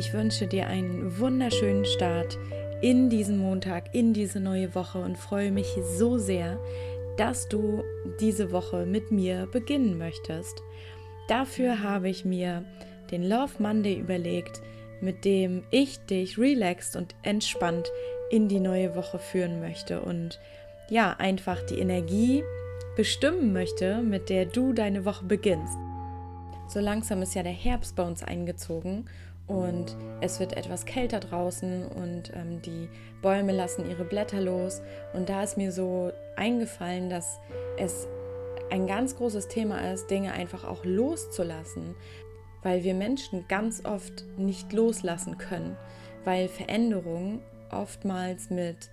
[0.00, 2.38] Ich wünsche dir einen wunderschönen Start
[2.80, 6.58] in diesen Montag, in diese neue Woche und freue mich so sehr,
[7.18, 7.84] dass du
[8.18, 10.62] diese Woche mit mir beginnen möchtest.
[11.28, 12.64] Dafür habe ich mir
[13.10, 14.62] den Love Monday überlegt,
[15.02, 17.92] mit dem ich dich relaxed und entspannt
[18.30, 20.40] in die neue Woche führen möchte und
[20.88, 22.42] ja, einfach die Energie
[22.96, 25.76] bestimmen möchte, mit der du deine Woche beginnst.
[26.68, 29.04] So langsam ist ja der Herbst bei uns eingezogen
[29.50, 32.88] und es wird etwas kälter draußen und ähm, die
[33.20, 34.80] Bäume lassen ihre Blätter los.
[35.12, 37.40] Und da ist mir so eingefallen, dass
[37.76, 38.06] es
[38.70, 41.96] ein ganz großes Thema ist, Dinge einfach auch loszulassen,
[42.62, 45.76] weil wir Menschen ganz oft nicht loslassen können,
[46.24, 47.40] weil Veränderungen
[47.72, 48.88] oftmals mit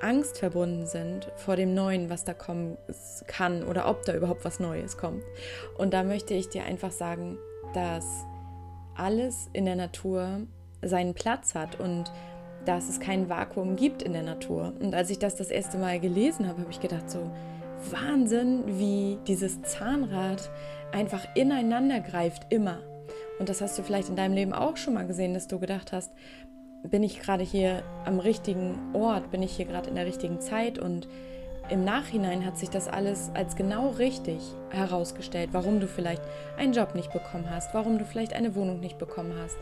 [0.00, 2.78] Angst verbunden sind vor dem Neuen, was da kommen
[3.26, 5.24] kann oder ob da überhaupt was Neues kommt.
[5.76, 7.38] Und da möchte ich dir einfach sagen,
[7.74, 8.04] dass
[8.98, 10.40] alles in der Natur
[10.82, 12.10] seinen Platz hat und
[12.64, 14.74] dass es kein Vakuum gibt in der Natur.
[14.80, 17.30] Und als ich das das erste Mal gelesen habe, habe ich gedacht, so
[17.90, 20.50] Wahnsinn, wie dieses Zahnrad
[20.92, 22.80] einfach ineinander greift, immer.
[23.38, 25.92] Und das hast du vielleicht in deinem Leben auch schon mal gesehen, dass du gedacht
[25.92, 26.12] hast,
[26.82, 30.78] bin ich gerade hier am richtigen Ort, bin ich hier gerade in der richtigen Zeit
[30.78, 31.08] und
[31.70, 34.38] im Nachhinein hat sich das alles als genau richtig
[34.70, 36.22] herausgestellt, warum du vielleicht
[36.56, 39.56] einen Job nicht bekommen hast, warum du vielleicht eine Wohnung nicht bekommen hast.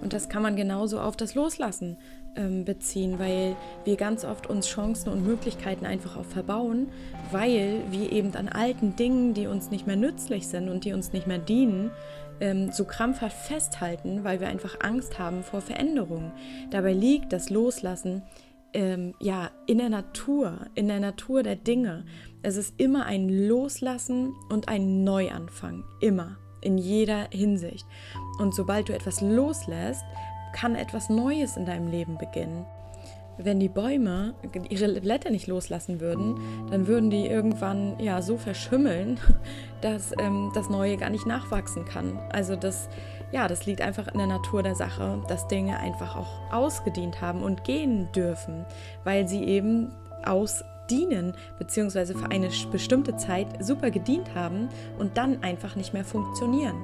[0.00, 1.96] Und das kann man genauso auf das Loslassen
[2.36, 6.88] ähm, beziehen, weil wir ganz oft uns Chancen und Möglichkeiten einfach auch verbauen,
[7.30, 11.12] weil wir eben an alten Dingen, die uns nicht mehr nützlich sind und die uns
[11.12, 11.90] nicht mehr dienen,
[12.40, 16.32] ähm, so krampfhaft festhalten, weil wir einfach Angst haben vor Veränderungen.
[16.70, 18.22] Dabei liegt das Loslassen
[18.74, 22.04] ähm, ja, in der Natur, in der Natur der Dinge.
[22.42, 25.84] Es ist immer ein Loslassen und ein Neuanfang.
[26.00, 26.38] Immer.
[26.60, 27.86] In jeder Hinsicht.
[28.38, 30.04] Und sobald du etwas loslässt,
[30.52, 32.64] kann etwas Neues in deinem Leben beginnen.
[33.38, 34.34] Wenn die Bäume
[34.68, 36.38] ihre Blätter nicht loslassen würden,
[36.70, 39.18] dann würden die irgendwann ja so verschimmeln,
[39.80, 42.18] dass ähm, das Neue gar nicht nachwachsen kann.
[42.30, 42.88] Also das
[43.32, 47.42] ja, das liegt einfach in der Natur der Sache, dass Dinge einfach auch ausgedient haben
[47.42, 48.64] und gehen dürfen,
[49.04, 49.90] weil sie eben
[50.24, 56.76] ausdienen, beziehungsweise für eine bestimmte Zeit super gedient haben und dann einfach nicht mehr funktionieren.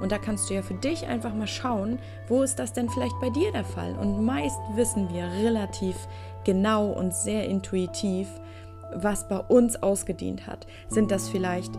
[0.00, 1.98] Und da kannst du ja für dich einfach mal schauen,
[2.28, 3.96] wo ist das denn vielleicht bei dir der Fall?
[3.98, 5.96] Und meist wissen wir relativ
[6.44, 8.28] genau und sehr intuitiv,
[8.94, 10.66] was bei uns ausgedient hat.
[10.88, 11.72] Sind das vielleicht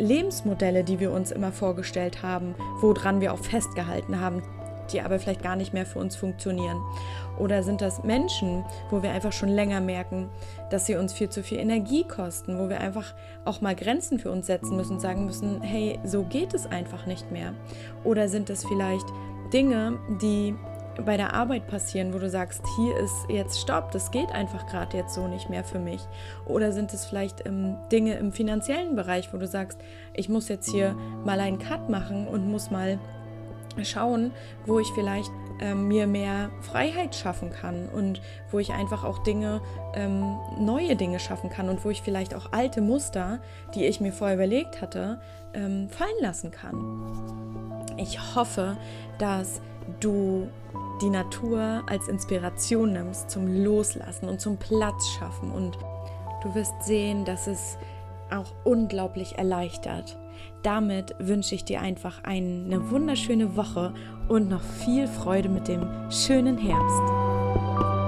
[0.00, 4.42] Lebensmodelle, die wir uns immer vorgestellt haben, woran wir auch festgehalten haben,
[4.92, 6.80] die aber vielleicht gar nicht mehr für uns funktionieren?
[7.38, 10.28] Oder sind das Menschen, wo wir einfach schon länger merken,
[10.70, 14.30] dass sie uns viel zu viel Energie kosten, wo wir einfach auch mal Grenzen für
[14.30, 17.54] uns setzen müssen und sagen müssen, hey, so geht es einfach nicht mehr?
[18.04, 19.06] Oder sind es vielleicht
[19.52, 20.54] Dinge, die
[21.04, 24.96] bei der Arbeit passieren, wo du sagst, hier ist jetzt Stopp, das geht einfach gerade
[24.96, 26.00] jetzt so nicht mehr für mich?
[26.46, 29.78] Oder sind es vielleicht ähm, Dinge im finanziellen Bereich, wo du sagst,
[30.14, 32.98] ich muss jetzt hier mal einen Cut machen und muss mal
[33.82, 34.32] schauen,
[34.66, 35.30] wo ich vielleicht
[35.60, 39.60] ähm, mir mehr Freiheit schaffen kann und wo ich einfach auch Dinge,
[39.94, 43.40] ähm, neue Dinge schaffen kann und wo ich vielleicht auch alte Muster,
[43.74, 45.20] die ich mir vorher überlegt hatte,
[45.54, 47.86] ähm, fallen lassen kann.
[47.96, 48.76] Ich hoffe,
[49.18, 49.60] dass
[50.00, 50.48] du
[51.00, 55.50] die Natur als Inspiration nimmst zum Loslassen und zum Platz schaffen.
[55.50, 55.78] Und
[56.42, 57.78] du wirst sehen, dass es
[58.30, 60.18] auch unglaublich erleichtert.
[60.62, 63.92] Damit wünsche ich dir einfach eine wunderschöne Woche
[64.28, 67.99] und noch viel Freude mit dem schönen Herbst.